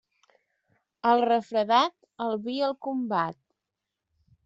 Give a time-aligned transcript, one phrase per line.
[1.11, 1.95] El refredat,
[2.27, 3.43] el vi el combat.